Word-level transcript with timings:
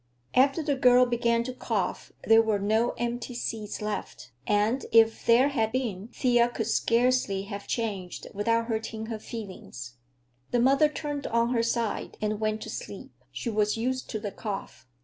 After 0.33 0.63
the 0.63 0.73
girl 0.75 1.05
began 1.05 1.43
to 1.43 1.53
cough 1.53 2.11
there 2.23 2.41
were 2.41 2.57
no 2.57 2.95
empty 2.97 3.35
seats 3.35 3.83
left, 3.83 4.31
and 4.47 4.83
if 4.91 5.27
there 5.27 5.49
had 5.49 5.71
been 5.71 6.07
Thea 6.11 6.49
could 6.49 6.65
scarcely 6.65 7.43
have 7.43 7.67
changed 7.67 8.25
without 8.33 8.65
hurting 8.65 9.05
her 9.05 9.19
feelings. 9.19 9.97
The 10.49 10.59
mother 10.59 10.89
turned 10.89 11.27
on 11.27 11.53
her 11.53 11.61
side 11.61 12.17
and 12.19 12.39
went 12.39 12.61
to 12.63 12.69
sleep; 12.71 13.11
she 13.31 13.51
was 13.51 13.77
used 13.77 14.09
to 14.09 14.19
the 14.19 14.31
cough. 14.31 14.87